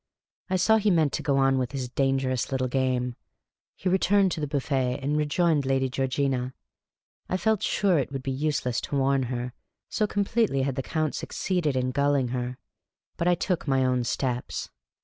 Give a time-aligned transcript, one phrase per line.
[0.49, 3.17] I saw he meant to go on with his dangerous little game.
[3.75, 6.55] He returned to the buffet and rejoined Lady Georgina.
[7.29, 9.53] I felt sure it would be useless to warn her,
[9.89, 12.57] so completely had the Count succeeded in gulling her;
[13.15, 14.71] but I took my own steps.